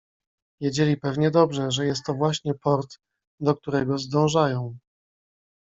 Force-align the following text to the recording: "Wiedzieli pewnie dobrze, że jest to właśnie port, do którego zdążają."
"Wiedzieli 0.61 0.97
pewnie 0.97 1.31
dobrze, 1.31 1.71
że 1.71 1.85
jest 1.85 2.05
to 2.05 2.13
właśnie 2.13 2.53
port, 2.53 2.99
do 3.39 3.55
którego 3.55 3.97
zdążają." 3.97 4.77